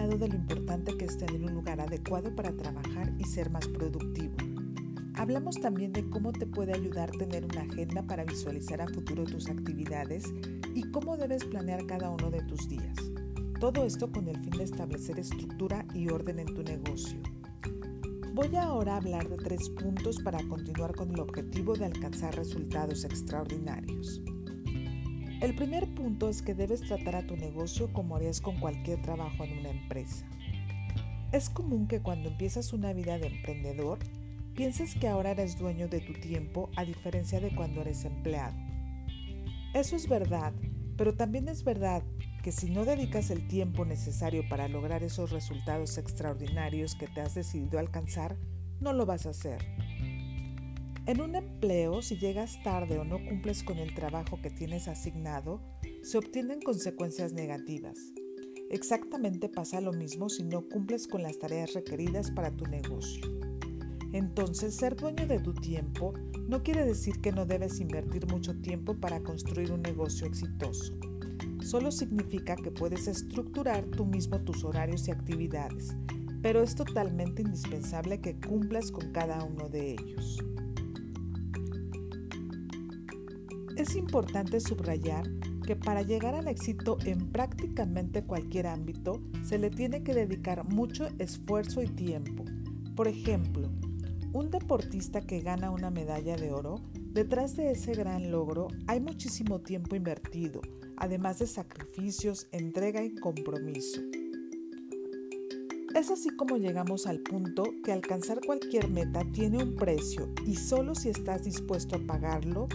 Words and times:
hablado 0.00 0.18
de 0.18 0.28
lo 0.28 0.36
importante 0.36 0.96
que 0.96 1.04
es 1.04 1.18
tener 1.18 1.42
un 1.44 1.52
lugar 1.52 1.78
adecuado 1.78 2.34
para 2.34 2.56
trabajar 2.56 3.12
y 3.18 3.24
ser 3.24 3.50
más 3.50 3.68
productivo. 3.68 4.34
Hablamos 5.14 5.60
también 5.60 5.92
de 5.92 6.08
cómo 6.08 6.32
te 6.32 6.46
puede 6.46 6.72
ayudar 6.72 7.10
tener 7.10 7.44
una 7.44 7.62
agenda 7.62 8.02
para 8.02 8.24
visualizar 8.24 8.80
a 8.80 8.88
futuro 8.88 9.24
tus 9.24 9.50
actividades 9.50 10.24
y 10.74 10.90
cómo 10.90 11.18
debes 11.18 11.44
planear 11.44 11.84
cada 11.86 12.08
uno 12.08 12.30
de 12.30 12.40
tus 12.44 12.66
días. 12.66 12.96
Todo 13.58 13.84
esto 13.84 14.10
con 14.10 14.26
el 14.28 14.38
fin 14.40 14.52
de 14.52 14.64
establecer 14.64 15.18
estructura 15.18 15.84
y 15.92 16.08
orden 16.08 16.38
en 16.38 16.54
tu 16.54 16.62
negocio. 16.62 17.20
Voy 18.32 18.56
ahora 18.56 18.94
a 18.94 18.98
hablar 18.98 19.28
de 19.28 19.36
tres 19.36 19.68
puntos 19.68 20.18
para 20.22 20.42
continuar 20.48 20.94
con 20.94 21.10
el 21.10 21.20
objetivo 21.20 21.74
de 21.74 21.84
alcanzar 21.84 22.34
resultados 22.36 23.04
extraordinarios. 23.04 24.22
El 25.40 25.54
primer 25.54 25.88
punto 25.94 26.28
es 26.28 26.42
que 26.42 26.54
debes 26.54 26.82
tratar 26.82 27.16
a 27.16 27.26
tu 27.26 27.34
negocio 27.34 27.90
como 27.94 28.14
harías 28.14 28.42
con 28.42 28.60
cualquier 28.60 29.00
trabajo 29.00 29.42
en 29.42 29.58
una 29.58 29.70
empresa. 29.70 30.26
Es 31.32 31.48
común 31.48 31.88
que 31.88 32.02
cuando 32.02 32.28
empiezas 32.28 32.74
una 32.74 32.92
vida 32.92 33.18
de 33.18 33.28
emprendedor, 33.28 34.00
pienses 34.54 34.94
que 34.94 35.08
ahora 35.08 35.30
eres 35.30 35.58
dueño 35.58 35.88
de 35.88 36.00
tu 36.00 36.12
tiempo 36.12 36.68
a 36.76 36.84
diferencia 36.84 37.40
de 37.40 37.54
cuando 37.54 37.80
eres 37.80 38.04
empleado. 38.04 38.54
Eso 39.72 39.96
es 39.96 40.10
verdad, 40.10 40.52
pero 40.98 41.14
también 41.14 41.48
es 41.48 41.64
verdad 41.64 42.02
que 42.42 42.52
si 42.52 42.68
no 42.68 42.84
dedicas 42.84 43.30
el 43.30 43.48
tiempo 43.48 43.86
necesario 43.86 44.46
para 44.46 44.68
lograr 44.68 45.02
esos 45.02 45.30
resultados 45.30 45.96
extraordinarios 45.96 46.94
que 46.96 47.06
te 47.06 47.22
has 47.22 47.34
decidido 47.34 47.78
alcanzar, 47.78 48.36
no 48.78 48.92
lo 48.92 49.06
vas 49.06 49.24
a 49.24 49.30
hacer. 49.30 49.64
En 51.10 51.20
un 51.20 51.34
empleo, 51.34 52.02
si 52.02 52.18
llegas 52.18 52.62
tarde 52.62 52.96
o 52.96 53.02
no 53.02 53.18
cumples 53.26 53.64
con 53.64 53.78
el 53.78 53.96
trabajo 53.96 54.38
que 54.40 54.48
tienes 54.48 54.86
asignado, 54.86 55.60
se 56.04 56.18
obtienen 56.18 56.60
consecuencias 56.60 57.32
negativas. 57.32 57.98
Exactamente 58.70 59.48
pasa 59.48 59.80
lo 59.80 59.92
mismo 59.92 60.28
si 60.28 60.44
no 60.44 60.68
cumples 60.68 61.08
con 61.08 61.24
las 61.24 61.36
tareas 61.36 61.74
requeridas 61.74 62.30
para 62.30 62.52
tu 62.52 62.64
negocio. 62.66 63.24
Entonces, 64.12 64.76
ser 64.76 64.94
dueño 64.94 65.26
de 65.26 65.40
tu 65.40 65.52
tiempo 65.52 66.14
no 66.46 66.62
quiere 66.62 66.84
decir 66.84 67.20
que 67.20 67.32
no 67.32 67.44
debes 67.44 67.80
invertir 67.80 68.28
mucho 68.28 68.60
tiempo 68.60 68.94
para 68.94 69.18
construir 69.18 69.72
un 69.72 69.82
negocio 69.82 70.28
exitoso 70.28 70.94
solo 71.60 71.90
significa 71.90 72.54
que 72.54 72.70
puedes 72.70 73.06
estructurar 73.06 73.84
tú 73.84 74.06
mismo 74.06 74.40
tus 74.40 74.64
horarios 74.64 75.06
y 75.06 75.10
actividades, 75.10 75.94
pero 76.40 76.62
es 76.62 76.74
totalmente 76.74 77.42
indispensable 77.42 78.20
que 78.20 78.40
cumplas 78.40 78.90
con 78.90 79.12
cada 79.12 79.44
uno 79.44 79.68
de 79.68 79.92
ellos. 79.92 80.38
Es 83.80 83.96
importante 83.96 84.60
subrayar 84.60 85.24
que 85.66 85.74
para 85.74 86.02
llegar 86.02 86.34
al 86.34 86.48
éxito 86.48 86.98
en 87.06 87.32
prácticamente 87.32 88.22
cualquier 88.22 88.66
ámbito 88.66 89.22
se 89.42 89.58
le 89.58 89.70
tiene 89.70 90.02
que 90.02 90.12
dedicar 90.12 90.68
mucho 90.68 91.08
esfuerzo 91.18 91.82
y 91.82 91.86
tiempo. 91.86 92.44
Por 92.94 93.08
ejemplo, 93.08 93.70
un 94.34 94.50
deportista 94.50 95.22
que 95.22 95.40
gana 95.40 95.70
una 95.70 95.88
medalla 95.88 96.36
de 96.36 96.52
oro, 96.52 96.82
detrás 96.92 97.56
de 97.56 97.70
ese 97.70 97.92
gran 97.92 98.30
logro 98.30 98.68
hay 98.86 99.00
muchísimo 99.00 99.60
tiempo 99.60 99.96
invertido, 99.96 100.60
además 100.98 101.38
de 101.38 101.46
sacrificios, 101.46 102.48
entrega 102.52 103.02
y 103.02 103.14
compromiso. 103.14 104.02
Es 106.00 106.10
así 106.10 106.30
como 106.30 106.56
llegamos 106.56 107.06
al 107.06 107.18
punto 107.20 107.62
que 107.84 107.92
alcanzar 107.92 108.40
cualquier 108.40 108.88
meta 108.88 109.22
tiene 109.32 109.62
un 109.62 109.76
precio 109.76 110.30
y 110.46 110.54
solo 110.54 110.94
si 110.94 111.10
estás 111.10 111.44
dispuesto 111.44 111.96
a 111.96 111.98
pagarlo 111.98 112.68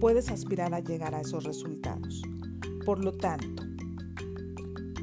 puedes 0.00 0.30
aspirar 0.30 0.72
a 0.72 0.80
llegar 0.80 1.14
a 1.14 1.20
esos 1.20 1.44
resultados. 1.44 2.22
Por 2.86 3.04
lo 3.04 3.12
tanto, 3.12 3.64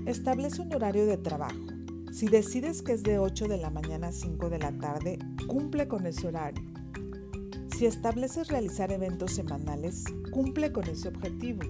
establece 0.07 0.63
un 0.63 0.73
horario 0.73 1.05
de 1.05 1.17
trabajo. 1.17 1.67
Si 2.11 2.25
decides 2.25 2.81
que 2.81 2.93
es 2.93 3.03
de 3.03 3.19
8 3.19 3.47
de 3.47 3.59
la 3.59 3.69
mañana 3.69 4.07
a 4.07 4.11
5 4.11 4.49
de 4.49 4.57
la 4.57 4.75
tarde, 4.75 5.19
cumple 5.45 5.87
con 5.87 6.07
ese 6.07 6.29
horario. 6.29 6.63
Si 7.77 7.85
estableces 7.85 8.47
realizar 8.47 8.91
eventos 8.91 9.33
semanales, 9.33 10.03
cumple 10.31 10.71
con 10.71 10.85
ese 10.85 11.09
objetivo. 11.09 11.61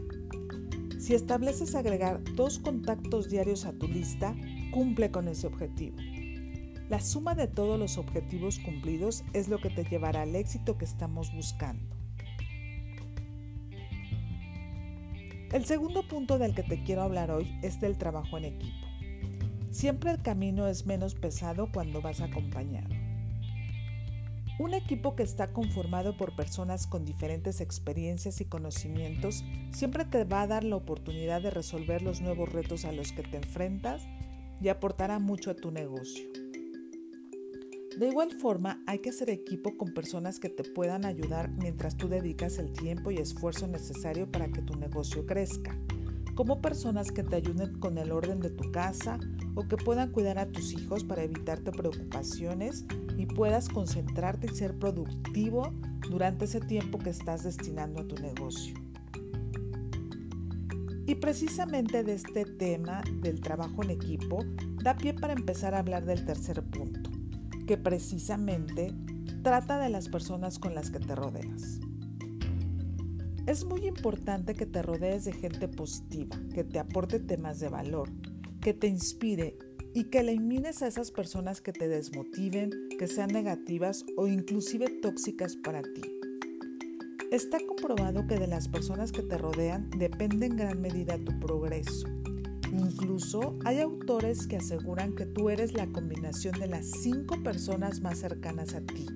Si 0.98 1.16
estableces 1.16 1.76
agregar 1.76 2.24
dos 2.34 2.60
contactos 2.60 3.28
diarios 3.28 3.66
a 3.66 3.74
tu 3.74 3.90
lista, 3.90 4.34
cumple 4.78 5.10
con 5.10 5.28
ese 5.28 5.48
objetivo. 5.48 5.98
La 6.88 7.02
suma 7.02 7.34
de 7.34 7.48
todos 7.48 7.80
los 7.80 7.98
objetivos 7.98 8.60
cumplidos 8.60 9.24
es 9.34 9.48
lo 9.48 9.58
que 9.58 9.72
te 9.72 9.84
llevará 9.84 10.22
al 10.22 10.36
éxito 10.36 10.78
que 10.78 10.86
estamos 10.86 11.34
buscando. 11.34 11.96
El 15.52 15.66
segundo 15.66 16.08
punto 16.08 16.38
del 16.38 16.54
que 16.54 16.62
te 16.62 16.84
quiero 16.84 17.02
hablar 17.02 17.32
hoy 17.32 17.58
es 17.64 17.82
del 17.82 17.98
trabajo 17.98 18.38
en 18.38 18.46
equipo. 18.46 18.86
Siempre 19.72 20.12
el 20.12 20.22
camino 20.22 20.68
es 20.68 20.86
menos 20.86 21.16
pesado 21.16 21.72
cuando 21.72 22.00
vas 22.00 22.22
acompañado. 22.22 22.94
Un 24.60 24.76
equipo 24.76 25.16
que 25.16 25.24
está 25.24 25.54
conformado 25.54 26.18
por 26.18 26.36
personas 26.36 26.86
con 26.86 27.04
diferentes 27.04 27.62
experiencias 27.62 28.42
y 28.42 28.46
conocimientos 28.46 29.44
siempre 29.72 30.06
te 30.06 30.24
va 30.24 30.44
a 30.44 30.48
dar 30.48 30.64
la 30.64 30.76
oportunidad 30.76 31.42
de 31.42 31.50
resolver 31.50 32.04
los 32.04 32.22
nuevos 32.22 32.54
retos 32.54 32.86
a 32.86 32.92
los 32.92 33.12
que 33.12 33.24
te 33.24 33.38
enfrentas 33.38 34.08
y 34.62 34.70
aportará 34.70 35.20
mucho 35.20 35.52
a 35.52 35.56
tu 35.56 35.72
negocio. 35.72 36.28
De 37.98 38.08
igual 38.08 38.32
forma, 38.40 38.84
hay 38.86 39.00
que 39.00 39.10
hacer 39.10 39.32
equipo 39.32 39.76
con 39.76 39.92
personas 39.92 40.40
que 40.40 40.50
te 40.50 40.64
puedan 40.64 41.04
ayudar 41.04 41.50
mientras 41.50 41.98
tú 41.98 42.08
dedicas 42.08 42.60
el 42.60 42.72
tiempo 42.72 43.10
y 43.10 43.18
esfuerzo 43.18 43.68
necesario 43.68 44.32
para 44.32 44.52
que 44.52 44.62
tu 44.62 44.76
negocio 44.76 45.26
crezca, 45.26 45.76
como 46.36 46.62
personas 46.62 47.12
que 47.12 47.24
te 47.24 47.38
ayuden 47.38 47.80
con 47.80 47.98
el 47.98 48.12
orden 48.12 48.40
de 48.40 48.52
tu 48.52 48.72
casa 48.72 49.20
o 49.56 49.68
que 49.68 49.78
puedan 49.78 50.12
cuidar 50.12 50.38
a 50.38 50.46
tus 50.46 50.74
hijos 50.74 51.04
para 51.04 51.24
evitarte 51.24 51.72
preocupaciones 51.72 52.86
y 53.18 53.26
puedas 53.26 53.68
concentrarte 53.68 54.46
y 54.46 54.56
ser 54.56 54.78
productivo 54.78 55.74
durante 56.08 56.46
ese 56.46 56.60
tiempo 56.60 57.00
que 57.00 57.10
estás 57.10 57.44
destinando 57.44 58.02
a 58.02 58.08
tu 58.08 58.16
negocio. 58.18 58.87
Y 61.08 61.16
precisamente 61.16 62.04
de 62.04 62.16
este 62.16 62.44
tema 62.44 63.02
del 63.22 63.40
trabajo 63.40 63.82
en 63.82 63.92
equipo 63.92 64.40
da 64.84 64.98
pie 64.98 65.14
para 65.14 65.32
empezar 65.32 65.74
a 65.74 65.80
hablar 65.80 66.06
del 66.06 66.26
tercer 66.26 66.62
punto, 66.62 67.10
que 67.66 67.78
precisamente 67.78 68.94
trata 69.42 69.80
de 69.80 69.90
las 69.90 70.10
personas 70.10 70.60
con 70.60 70.76
las 70.76 70.92
que 70.92 71.00
te 71.00 71.16
rodeas. 71.16 71.80
Es 73.46 73.64
muy 73.64 73.88
importante 73.88 74.54
que 74.54 74.66
te 74.66 74.82
rodees 74.82 75.24
de 75.24 75.32
gente 75.32 75.70
positiva, 75.70 76.38
que 76.54 76.66
te 76.66 76.78
aporte 76.78 77.22
temas 77.22 77.62
de 77.62 77.70
valor, 77.70 78.10
que 78.60 78.74
te 78.74 78.88
inspire 78.88 79.58
y 79.94 80.10
que 80.10 80.20
elimines 80.20 80.82
a 80.82 80.88
esas 80.88 81.12
personas 81.12 81.62
que 81.62 81.72
te 81.72 81.88
desmotiven, 81.88 82.70
que 83.00 83.08
sean 83.08 83.30
negativas 83.30 84.04
o 84.18 84.28
inclusive 84.28 84.90
tóxicas 85.02 85.56
para 85.56 85.82
ti. 85.82 86.02
Está 87.32 87.58
comprobado 87.60 88.26
que 88.26 88.40
de 88.40 88.48
las 88.48 88.70
personas 88.70 89.12
que 89.12 89.22
te 89.22 89.38
rodean 89.38 89.90
depende 89.90 90.46
en 90.46 90.56
gran 90.56 90.80
medida 90.80 91.18
tu 91.18 91.38
progreso. 91.40 92.08
Incluso 92.72 93.60
hay 93.66 93.82
autores 93.82 94.48
que 94.48 94.56
aseguran 94.56 95.14
que 95.14 95.26
tú 95.26 95.50
eres 95.50 95.74
la 95.74 95.88
combinación 95.88 96.58
de 96.58 96.68
las 96.68 96.90
cinco 96.90 97.36
personas 97.44 98.00
más 98.00 98.20
cercanas 98.20 98.74
a 98.76 98.82
ti. 98.82 99.08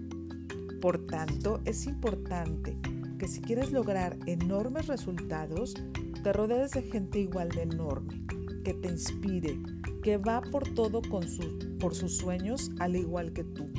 Por 0.82 1.08
tanto, 1.08 1.62
es 1.64 1.88
importante 1.88 2.78
que 3.18 3.30
si 3.30 3.40
quieres 3.40 3.72
lograr 3.72 4.18
enormes 4.26 4.88
resultados, 4.88 5.74
te 6.22 6.34
rodees 6.34 6.72
de 6.72 6.82
gente 6.82 7.20
igual 7.20 7.48
de 7.48 7.62
enorme, 7.62 8.26
que 8.66 8.74
te 8.74 8.90
inspire, 8.90 9.58
que 10.04 10.18
va 10.18 10.42
por 10.42 10.68
todo 10.74 11.02
con 11.02 11.26
por 11.80 11.96
sus 11.96 12.18
sueños 12.18 12.72
al 12.80 12.98
igual 12.98 13.32
que 13.32 13.46
tú. 13.46 13.70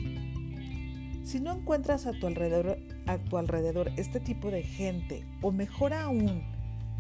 Si 1.25 1.39
no 1.39 1.53
encuentras 1.53 2.07
a 2.07 2.13
tu, 2.13 2.27
alrededor, 2.27 3.93
este 3.97 4.19
tipo 4.19 4.51
de 4.51 4.65
gente, 4.65 5.25
o 5.41 5.53
mejor 5.53 5.95
aún, 5.95 6.43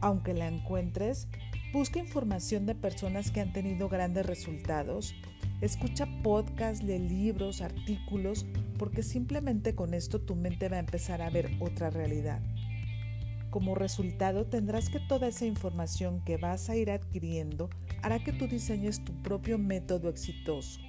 aunque 0.01 0.33
la 0.33 0.47
encuentres, 0.47 1.27
busca 1.73 1.99
información 1.99 2.65
de 2.65 2.77
personas 2.77 3.33
que 3.33 3.41
han 3.41 3.53
tenido 3.53 3.89
grandes 3.89 4.25
resultados, 4.25 5.15
escucha 5.61 6.07
podcasts, 6.23 6.85
lee 6.85 7.01
libros, 7.01 7.63
artículos, 7.63 8.47
porque 8.79 9.03
simplemente 9.03 9.75
con 9.75 9.93
esto 9.93 10.21
tu 10.21 10.37
mente 10.37 10.69
va 10.69 10.77
a 10.77 10.81
empezar 10.81 11.21
a 11.21 11.31
ver 11.31 11.51
otra 11.59 11.91
realidad. 11.91 12.41
Como 13.51 13.75
resultado 13.75 14.47
tendrás 14.47 14.89
que 14.89 15.01
toda 15.01 15.29
esa 15.29 15.47
información 15.47 16.25
que 16.25 16.37
vas 16.37 16.71
a 16.71 16.77
ir 16.77 16.93
adquiriendo 16.93 17.71
hará 18.03 18.23
que 18.23 18.33
tú 18.33 18.47
diseñes 18.47 19.05
tu 19.05 19.13
propio 19.23 19.59
método 19.59 20.09
exitoso 20.09 20.81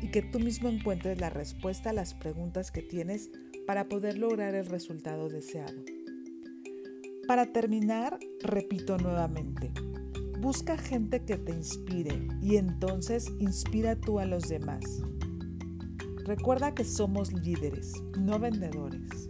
y 0.00 0.08
que 0.08 0.22
tú 0.22 0.40
mismo 0.40 0.68
encuentres 0.68 1.20
la 1.20 1.30
respuesta 1.30 1.90
a 1.90 1.94
las 1.94 2.14
preguntas 2.14 2.70
que 2.70 2.82
tienes 2.82 3.30
para 3.66 3.88
poder 3.88 4.18
lograr 4.18 4.54
el 4.54 4.66
resultado 4.66 5.28
deseado. 5.28 5.82
Para 7.26 7.52
terminar, 7.52 8.18
repito 8.42 8.98
nuevamente, 8.98 9.72
busca 10.40 10.76
gente 10.76 11.24
que 11.24 11.38
te 11.38 11.52
inspire 11.52 12.28
y 12.42 12.56
entonces 12.56 13.32
inspira 13.38 13.96
tú 13.96 14.18
a 14.18 14.26
los 14.26 14.48
demás. 14.48 14.84
Recuerda 16.26 16.74
que 16.74 16.84
somos 16.84 17.32
líderes, 17.32 17.92
no 18.18 18.38
vendedores. 18.38 19.28